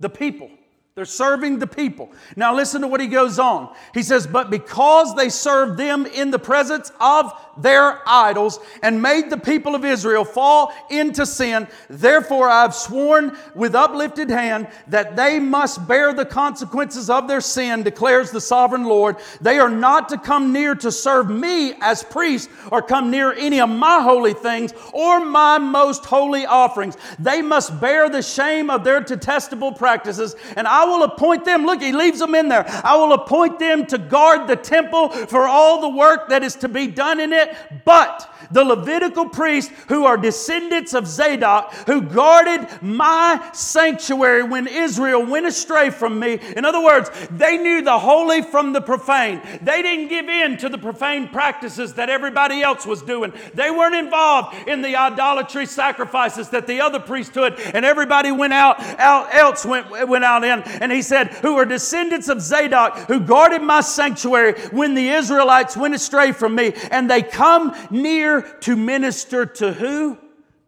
[0.00, 0.48] The people.
[0.94, 2.12] They're serving the people.
[2.36, 3.74] Now, listen to what he goes on.
[3.94, 9.30] He says, But because they served them in the presence of their idols and made
[9.30, 11.68] the people of Israel fall into sin.
[11.88, 17.40] Therefore, I have sworn with uplifted hand that they must bear the consequences of their
[17.40, 19.16] sin, declares the sovereign Lord.
[19.40, 23.60] They are not to come near to serve me as priest or come near any
[23.60, 26.96] of my holy things or my most holy offerings.
[27.18, 31.64] They must bear the shame of their detestable practices, and I will appoint them.
[31.64, 32.64] Look, he leaves them in there.
[32.84, 36.68] I will appoint them to guard the temple for all the work that is to
[36.68, 37.41] be done in it
[37.84, 45.24] but the Levitical priests who are descendants of Zadok, who guarded my sanctuary when Israel
[45.24, 46.38] went astray from me.
[46.56, 49.40] In other words, they knew the holy from the profane.
[49.62, 53.32] They didn't give in to the profane practices that everybody else was doing.
[53.54, 58.80] They weren't involved in the idolatry sacrifices that the other priesthood and everybody went out,
[58.98, 60.62] out else went, went out in.
[60.82, 65.76] And he said, who are descendants of Zadok, who guarded my sanctuary when the Israelites
[65.76, 70.18] went astray from me, and they come near to minister to who?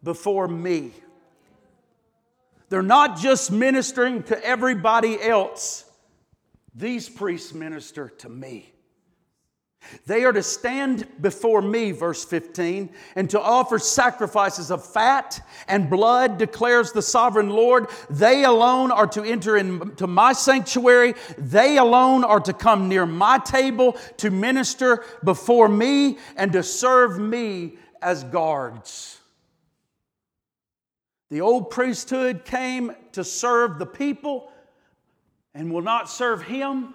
[0.03, 0.91] Before me.
[2.69, 5.85] They're not just ministering to everybody else.
[6.75, 8.74] These priests minister to me.
[10.05, 15.89] They are to stand before me, verse 15, and to offer sacrifices of fat and
[15.89, 17.87] blood, declares the sovereign Lord.
[18.09, 21.15] They alone are to enter into my sanctuary.
[21.37, 27.19] They alone are to come near my table to minister before me and to serve
[27.19, 29.19] me as guards.
[31.29, 34.51] The old priesthood came to serve the people
[35.53, 36.93] and will not serve him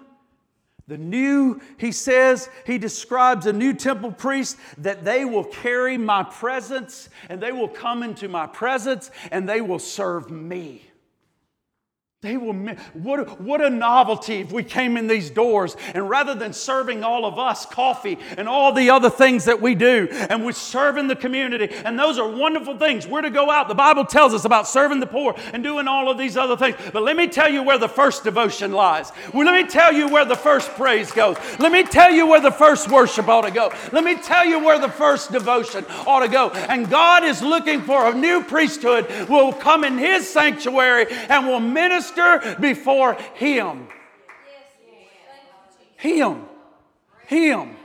[0.91, 6.21] the new, he says, he describes a new temple priest that they will carry my
[6.21, 10.90] presence and they will come into my presence and they will serve me.
[12.23, 16.53] They will, what, what a novelty if we came in these doors and rather than
[16.53, 20.51] serving all of us coffee and all the other things that we do, and we're
[20.51, 23.07] serving the community, and those are wonderful things.
[23.07, 23.69] We're to go out.
[23.69, 26.75] The Bible tells us about serving the poor and doing all of these other things.
[26.93, 29.11] But let me tell you where the first devotion lies.
[29.33, 31.37] Well, let me tell you where the first praise goes.
[31.57, 33.73] Let me tell you where the first worship ought to go.
[33.91, 36.51] Let me tell you where the first devotion ought to go.
[36.51, 41.59] And God is looking for a new priesthood will come in His sanctuary and will
[41.59, 43.87] minister minister before Him.
[45.97, 46.45] Him.
[47.27, 47.75] Him.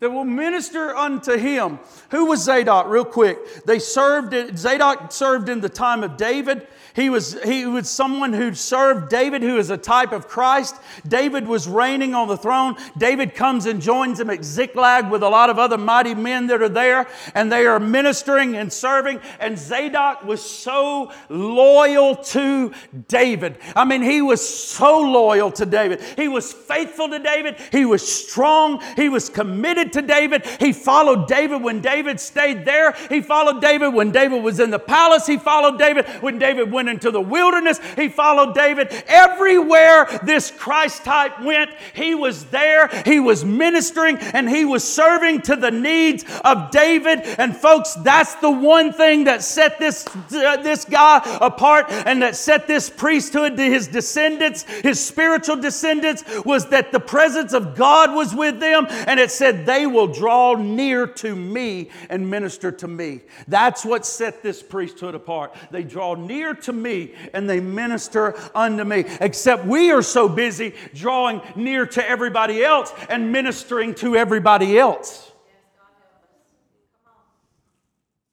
[0.00, 1.78] That will minister unto him.
[2.10, 2.88] Who was Zadok?
[2.88, 3.64] Real quick.
[3.64, 6.66] They served, Zadok served in the time of David.
[6.94, 10.74] He was, he was someone who served David, who is a type of Christ.
[11.06, 12.76] David was reigning on the throne.
[12.96, 16.62] David comes and joins him at Ziklag with a lot of other mighty men that
[16.62, 19.20] are there, and they are ministering and serving.
[19.38, 22.72] And Zadok was so loyal to
[23.06, 23.58] David.
[23.76, 26.00] I mean, he was so loyal to David.
[26.16, 27.56] He was faithful to David.
[27.70, 28.82] He was strong.
[28.96, 30.46] He was committed to David.
[30.58, 32.92] He followed David when David stayed there.
[33.08, 35.26] He followed David when David was in the palace.
[35.26, 37.80] He followed David when David went into the wilderness.
[37.96, 38.88] He followed David.
[39.06, 42.88] Everywhere this Christ type went, he was there.
[43.04, 47.20] He was ministering and he was serving to the needs of David.
[47.38, 52.36] And folks, that's the one thing that set this, uh, this guy apart and that
[52.36, 58.14] set this priesthood to his descendants, his spiritual descendants, was that the presence of God
[58.14, 58.86] was with them.
[58.90, 63.20] And it said, They will draw near to me and minister to me.
[63.48, 65.54] That's what set this priesthood apart.
[65.70, 69.04] They draw near to me and they minister unto me.
[69.20, 75.30] Except we are so busy drawing near to everybody else and ministering to everybody else.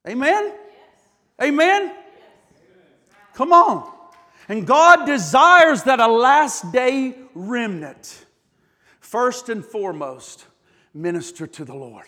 [0.07, 0.53] Amen?
[1.41, 1.93] Amen?
[3.33, 3.91] Come on.
[4.49, 8.25] And God desires that a last day remnant,
[8.99, 10.45] first and foremost,
[10.97, 12.05] minister to the Lord.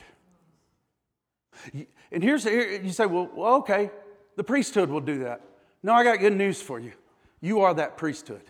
[2.11, 3.91] And here's, here, you say, well, well, okay,
[4.35, 5.41] the priesthood will do that.
[5.83, 6.93] No, I got good news for you.
[7.41, 8.41] You are that priesthood.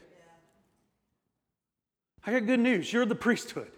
[2.25, 2.91] I got good news.
[2.91, 3.71] You're the priesthood.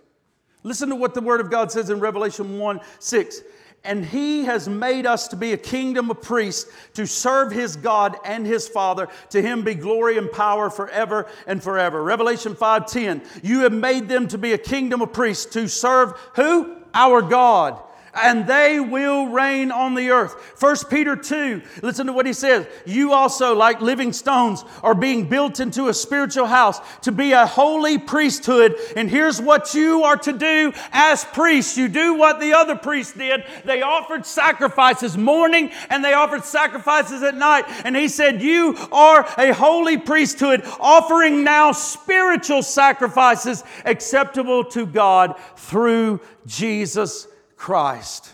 [0.64, 3.41] Listen to what the Word of God says in Revelation 1 6.
[3.84, 8.16] And he has made us to be a kingdom of priests to serve his God
[8.24, 9.08] and his Father.
[9.32, 12.04] To him be glory and power forever and forever.
[12.04, 13.22] Revelation 5:10.
[13.42, 16.76] You have made them to be a kingdom of priests to serve who?
[16.94, 17.82] Our God
[18.14, 20.34] and they will reign on the earth.
[20.59, 22.68] 1 Peter 2, listen to what he says.
[22.86, 27.45] You also, like living stones, are being built into a spiritual house to be a
[27.45, 28.76] holy priesthood.
[28.95, 31.78] And here's what you are to do as priests.
[31.78, 33.45] You do what the other priests did.
[33.66, 37.66] They offered sacrifices morning and they offered sacrifices at night.
[37.86, 45.39] And he said, You are a holy priesthood, offering now spiritual sacrifices acceptable to God
[45.55, 47.28] through Jesus
[47.62, 48.34] Christ.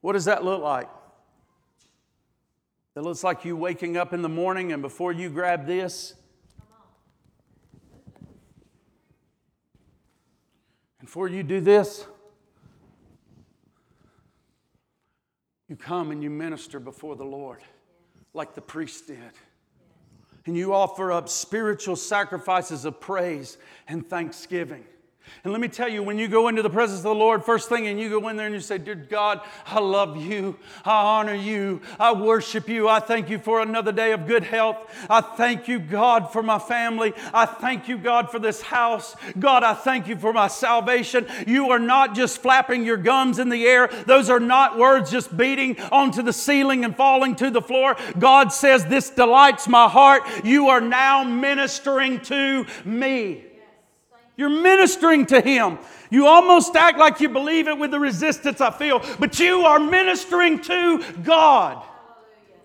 [0.00, 0.88] What does that look like?
[2.96, 6.14] It looks like you waking up in the morning and before you grab this,
[10.98, 12.08] and before you do this,
[15.68, 17.60] you come and you minister before the Lord
[18.34, 19.16] like the priest did.
[20.44, 24.84] And you offer up spiritual sacrifices of praise and thanksgiving.
[25.44, 27.68] And let me tell you, when you go into the presence of the Lord, first
[27.68, 30.56] thing, and you go in there and you say, Dear God, I love you.
[30.84, 31.80] I honor you.
[31.98, 32.88] I worship you.
[32.88, 34.76] I thank you for another day of good health.
[35.08, 37.12] I thank you, God, for my family.
[37.32, 39.16] I thank you, God, for this house.
[39.38, 41.26] God, I thank you for my salvation.
[41.46, 45.36] You are not just flapping your gums in the air, those are not words just
[45.36, 47.96] beating onto the ceiling and falling to the floor.
[48.18, 50.22] God says, This delights my heart.
[50.44, 53.44] You are now ministering to me.
[54.38, 55.78] You're ministering to Him.
[56.08, 59.78] You almost act like you believe it with the resistance I feel, but you are
[59.78, 61.84] ministering to God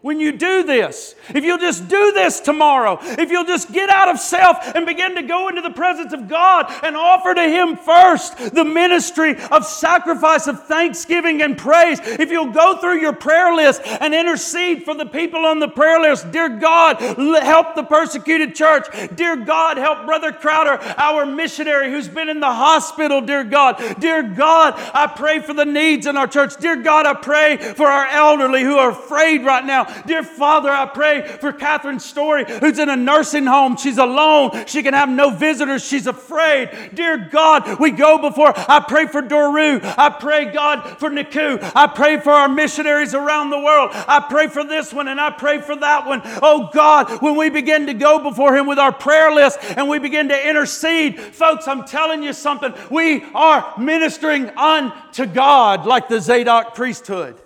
[0.04, 1.16] when you do this.
[1.30, 5.16] If you'll just do this tomorrow, if you'll just get out of self and begin
[5.16, 9.66] to go into the presence of God and offer to Him first the ministry of
[9.66, 14.94] sacrifice of thanksgiving and praise, if you'll go through your prayer list and intercede for
[14.94, 16.98] the people on the prayer list, dear God,
[17.42, 18.86] help the persecuted church.
[19.16, 23.82] Dear God, help Brother Crowder, our missionary who's been in the hospital, dear God.
[24.00, 26.58] Dear God, I pray for the needs in our church.
[26.58, 29.93] Dear God, I pray for our elderly who are afraid right now.
[30.06, 33.78] Dear Father, I pray for Catherine Story, who's in a nursing home.
[33.78, 34.66] She's alone.
[34.68, 35.84] She can have no visitors.
[35.84, 36.92] She's afraid.
[36.94, 38.54] Dear God, we go before.
[38.56, 39.82] I pray for Doru.
[39.98, 41.60] I pray, God, for Niku.
[41.76, 43.92] I pray for our missionaries around the world.
[43.94, 46.22] I pray for this one and I pray for that one.
[46.42, 50.00] Oh God, when we begin to go before Him with our prayer list and we
[50.00, 52.74] begin to intercede, folks, I'm telling you something.
[52.90, 57.40] We are ministering unto God like the Zadok priesthood.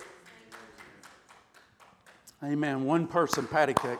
[2.42, 2.84] Amen.
[2.84, 3.98] One person, patty cake.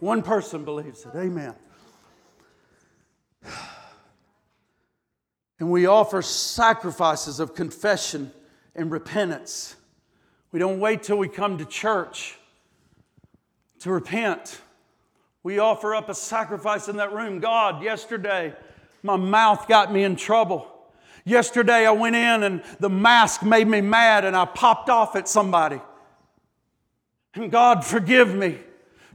[0.00, 1.12] One person believes it.
[1.14, 1.54] Amen.
[5.58, 8.32] And we offer sacrifices of confession
[8.74, 9.76] and repentance.
[10.52, 12.38] We don't wait till we come to church
[13.80, 14.60] to repent.
[15.42, 17.40] We offer up a sacrifice in that room.
[17.40, 18.54] God, yesterday,
[19.02, 20.66] my mouth got me in trouble.
[21.24, 25.28] Yesterday I went in and the mask made me mad and I popped off at
[25.28, 25.80] somebody.
[27.34, 28.58] And God, forgive me.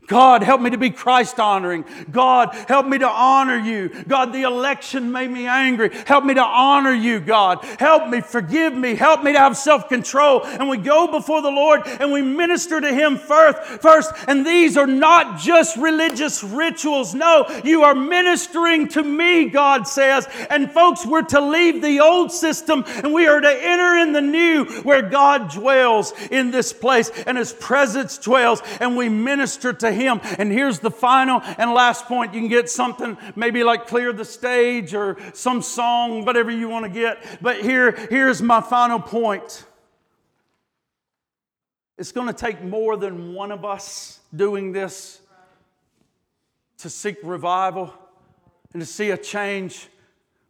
[0.07, 1.85] God, help me to be Christ honoring.
[2.11, 3.89] God, help me to honor you.
[4.07, 5.89] God, the election made me angry.
[6.05, 7.63] Help me to honor you, God.
[7.79, 10.43] Help me, forgive me, help me to have self control.
[10.43, 13.81] And we go before the Lord and we minister to Him first.
[13.81, 17.15] First, and these are not just religious rituals.
[17.15, 20.27] No, you are ministering to me, God says.
[20.49, 24.21] And folks, we're to leave the old system and we are to enter in the
[24.21, 29.94] new where God dwells in this place and His presence dwells and we minister to
[29.95, 30.21] him.
[30.37, 32.33] And here's the final and last point.
[32.33, 36.85] You can get something maybe like Clear the Stage or some song, whatever you want
[36.85, 37.41] to get.
[37.41, 39.65] But here, here's my final point.
[41.97, 45.21] It's going to take more than one of us doing this
[46.79, 47.93] to seek revival
[48.73, 49.87] and to see a change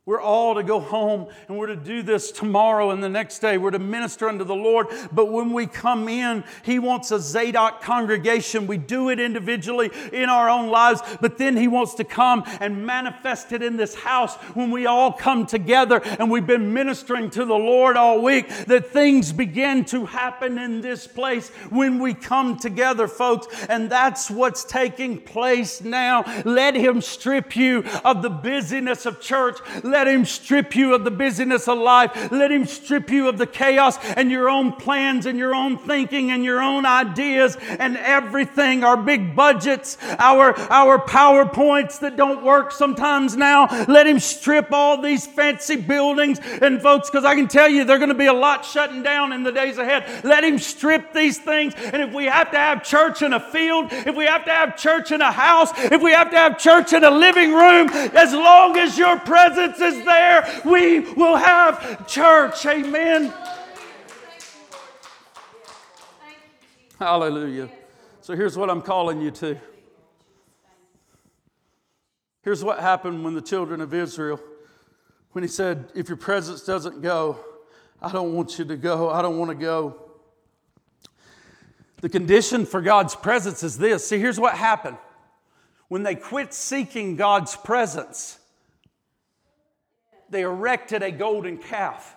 [0.05, 3.57] we're all to go home and we're to do this tomorrow and the next day.
[3.57, 4.85] We're to minister unto the Lord.
[5.11, 8.67] But when we come in, He wants a Zadok congregation.
[8.67, 12.85] We do it individually in our own lives, but then He wants to come and
[12.85, 17.43] manifest it in this house when we all come together and we've been ministering to
[17.43, 18.47] the Lord all week.
[18.67, 23.47] That things begin to happen in this place when we come together, folks.
[23.69, 26.25] And that's what's taking place now.
[26.45, 29.57] Let Him strip you of the busyness of church.
[30.03, 32.31] Him strip you of the busyness of life.
[32.31, 36.31] Let Him strip you of the chaos and your own plans and your own thinking
[36.31, 42.71] and your own ideas and everything, our big budgets, our, our PowerPoints that don't work
[42.71, 43.67] sometimes now.
[43.87, 46.39] Let Him strip all these fancy buildings.
[46.61, 49.33] And folks, because I can tell you, they're going to be a lot shutting down
[49.33, 50.23] in the days ahead.
[50.23, 51.73] Let Him strip these things.
[51.75, 54.77] And if we have to have church in a field, if we have to have
[54.77, 58.33] church in a house, if we have to have church in a living room, as
[58.33, 62.65] long as your presence is there, we will have church.
[62.65, 63.33] Amen.
[66.99, 67.69] Hallelujah.
[68.21, 69.57] So here's what I'm calling you to.
[72.41, 74.39] Here's what happened when the children of Israel,
[75.31, 77.39] when he said, If your presence doesn't go,
[78.01, 79.09] I don't want you to go.
[79.09, 79.95] I don't want to go.
[82.01, 84.07] The condition for God's presence is this.
[84.07, 84.97] See, here's what happened.
[85.87, 88.39] When they quit seeking God's presence,
[90.35, 92.13] they erected a golden calf.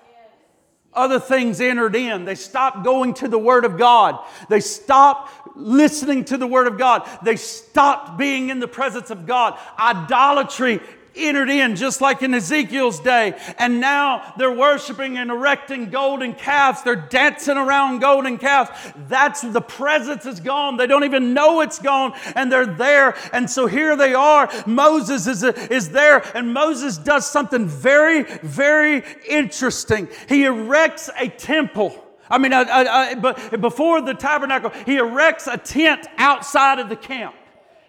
[0.92, 2.24] Other things entered in.
[2.24, 4.18] They stopped going to the Word of God.
[4.48, 7.08] They stopped listening to the Word of God.
[7.22, 9.56] They stopped being in the presence of God.
[9.78, 10.80] Idolatry
[11.14, 13.38] entered in just like in Ezekiel's day.
[13.58, 16.82] And now they're worshiping and erecting golden calves.
[16.82, 18.70] They're dancing around golden calves.
[19.08, 20.76] That's the presence is gone.
[20.76, 23.16] They don't even know it's gone and they're there.
[23.32, 24.50] And so here they are.
[24.66, 30.08] Moses is, is there and Moses does something very, very interesting.
[30.28, 32.04] He erects a temple.
[32.30, 36.88] I mean, uh, uh, uh, but before the tabernacle, he erects a tent outside of
[36.88, 37.34] the camp.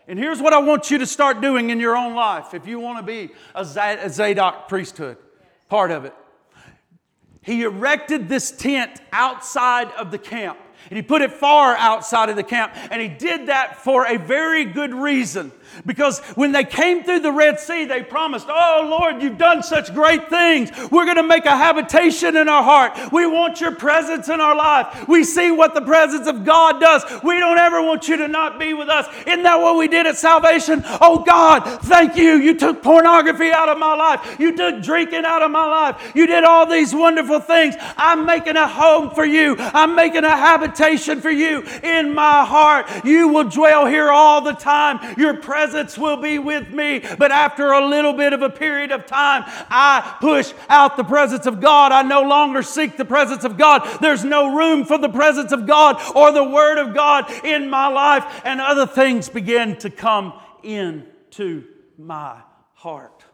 [0.10, 2.80] And here's what I want you to start doing in your own life if you
[2.80, 5.18] want to be a Zadok priesthood,
[5.70, 6.16] part of it.
[7.44, 10.58] He erected this tent outside of the camp.
[10.90, 12.74] And he put it far outside of the camp.
[12.90, 15.52] And he did that for a very good reason.
[15.86, 19.94] Because when they came through the Red Sea, they promised, Oh Lord, you've done such
[19.94, 20.72] great things.
[20.92, 23.12] We're going to make a habitation in our heart.
[23.12, 25.08] We want your presence in our life.
[25.08, 27.04] We see what the presence of God does.
[27.24, 29.08] We don't ever want you to not be with us.
[29.26, 30.84] Isn't that what we did at salvation?
[31.02, 32.36] Oh God, thank you.
[32.36, 34.40] You took pornography out of my life.
[34.40, 36.12] You took drinking out of my life.
[36.16, 37.76] You did all these wonderful things.
[37.98, 39.56] I'm making a home for you.
[39.60, 43.06] I'm making a habitation for you in my heart.
[43.06, 45.00] You will dwell here all the time.
[45.18, 47.04] Your presence presence will be with me.
[47.18, 51.46] But after a little bit of a period of time, I push out the presence
[51.46, 51.92] of God.
[51.92, 53.86] I no longer seek the presence of God.
[54.00, 57.88] There's no room for the presence of God or the Word of God in my
[57.88, 60.32] life, and other things begin to come
[60.64, 61.66] into
[61.98, 62.38] my
[62.72, 63.26] heart.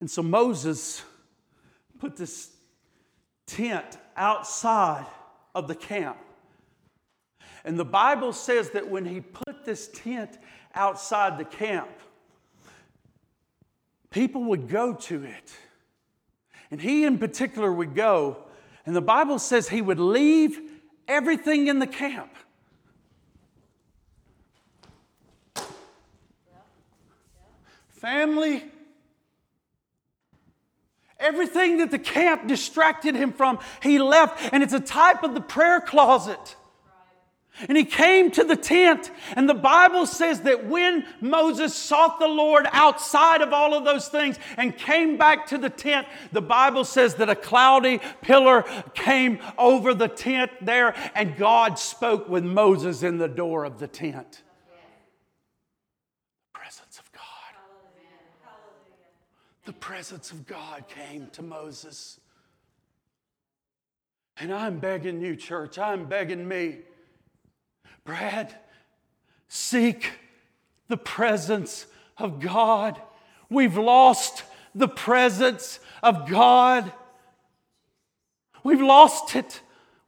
[0.00, 1.04] And so Moses
[2.00, 2.50] put this
[3.46, 5.06] tent outside
[5.54, 6.18] of the camp.
[7.64, 10.38] And the Bible says that when he put this tent
[10.74, 11.90] outside the camp,
[14.10, 15.52] people would go to it.
[16.70, 18.44] And he, in particular, would go.
[18.86, 20.58] And the Bible says he would leave
[21.06, 22.32] everything in the camp.
[27.88, 28.64] Family,
[31.18, 34.52] everything that the camp distracted him from, he left.
[34.52, 36.56] And it's a type of the prayer closet.
[37.68, 42.28] And he came to the tent, and the Bible says that when Moses sought the
[42.28, 46.84] Lord outside of all of those things and came back to the tent, the Bible
[46.84, 53.02] says that a cloudy pillar came over the tent there, and God spoke with Moses
[53.02, 54.42] in the door of the tent.
[56.52, 57.22] The presence of God.
[59.66, 62.18] The presence of God came to Moses.
[64.38, 66.78] And I'm begging you, church, I'm begging me
[68.04, 68.54] Brad,
[69.48, 70.12] seek
[70.88, 71.86] the presence
[72.18, 73.00] of God.
[73.48, 74.44] We've lost
[74.74, 76.92] the presence of God.
[78.62, 79.60] We've lost it.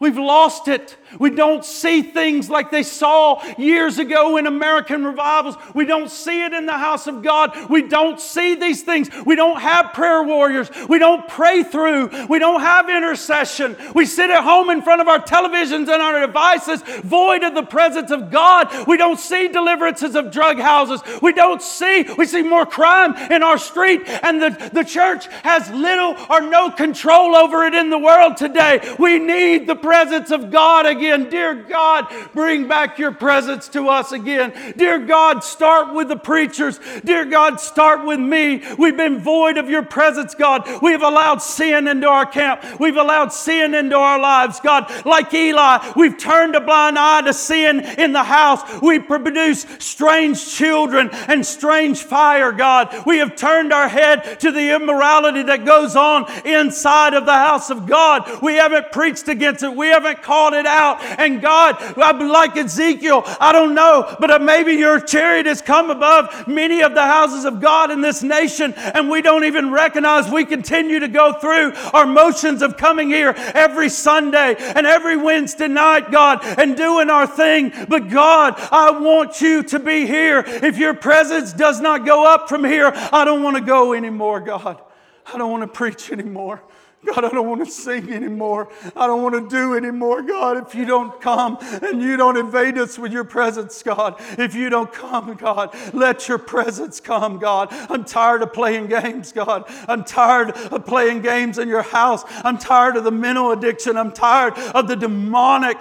[0.03, 0.97] We've lost it.
[1.21, 5.57] We don't see things like they saw years ago in American revivals.
[5.75, 7.71] We don't see it in the house of God.
[7.71, 9.11] We don't see these things.
[9.25, 10.71] We don't have prayer warriors.
[10.89, 12.27] We don't pray through.
[12.27, 13.77] We don't have intercession.
[13.95, 17.63] We sit at home in front of our televisions and our devices, void of the
[17.63, 18.89] presence of God.
[18.89, 21.01] We don't see deliverances of drug houses.
[21.23, 25.71] We don't see, we see more crime in our street, and the, the church has
[25.71, 28.81] little or no control over it in the world today.
[28.99, 31.29] We need the presence of God again.
[31.29, 34.73] Dear God, bring back your presence to us again.
[34.75, 36.81] Dear God, start with the preachers.
[37.05, 38.63] Dear God, start with me.
[38.79, 40.67] We've been void of your presence, God.
[40.81, 42.81] We've allowed sin into our camp.
[42.81, 44.91] We've allowed sin into our lives, God.
[45.05, 48.63] Like Eli, we've turned a blind eye to sin in the house.
[48.81, 53.05] We produce strange children and strange fire, God.
[53.05, 57.69] We have turned our head to the immorality that goes on inside of the house
[57.69, 58.41] of God.
[58.41, 59.82] We haven't preached against it.
[59.83, 61.03] We haven't called it out.
[61.03, 66.47] And God, I'm like Ezekiel, I don't know, but maybe your chariot has come above
[66.47, 70.45] many of the houses of God in this nation, and we don't even recognize we
[70.45, 76.13] continue to go through our motions of coming here every Sunday and every Wednesday night,
[76.13, 77.73] God, and doing our thing.
[77.89, 80.45] But God, I want you to be here.
[80.47, 84.39] If your presence does not go up from here, I don't want to go anymore,
[84.39, 84.81] God.
[85.27, 86.63] I don't want to preach anymore.
[87.05, 88.69] God, I don't want to sing anymore.
[88.95, 90.57] I don't want to do anymore, God.
[90.57, 94.71] If you don't come and you don't invade us with your presence, God, if you
[94.71, 97.69] don't come, God, let your presence come, God.
[97.91, 99.65] I'm tired of playing games, God.
[99.89, 102.23] I'm tired of playing games in your house.
[102.45, 103.97] I'm tired of the mental addiction.
[103.97, 105.79] I'm tired of the demonic,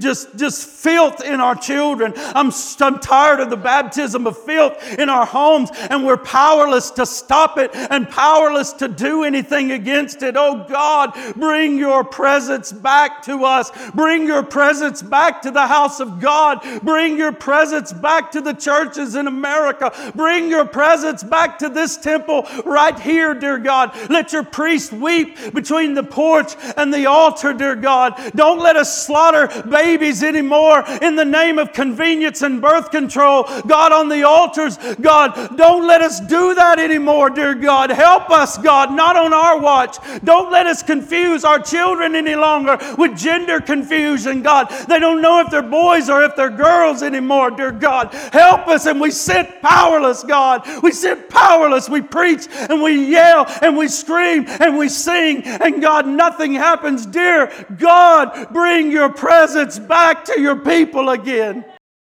[0.00, 2.14] just, just filth in our children.
[2.16, 2.50] I'm,
[2.80, 7.58] I'm tired of the baptism of filth in our homes, and we're powerless to stop
[7.58, 10.36] it and powerless to do anything against against it.
[10.36, 13.70] Oh God, bring your presence back to us.
[13.92, 16.60] Bring your presence back to the house of God.
[16.82, 19.92] Bring your presence back to the churches in America.
[20.14, 23.92] Bring your presence back to this temple right here, dear God.
[24.08, 28.14] Let your priest weep between the porch and the altar, dear God.
[28.34, 33.44] Don't let us slaughter babies anymore in the name of convenience and birth control.
[33.66, 37.90] God, on the altars, God, don't let us do that anymore, dear God.
[37.90, 42.78] Help us, God, not on our watch, don't let us confuse our children any longer
[42.98, 44.68] with gender confusion, God.
[44.88, 48.12] They don't know if they're boys or if they're girls anymore, dear God.
[48.32, 50.66] Help us and we sit powerless, God.
[50.82, 51.88] We sit powerless.
[51.88, 57.06] We preach and we yell and we scream and we sing, and God, nothing happens.
[57.06, 61.64] Dear God, bring your presence back to your people again.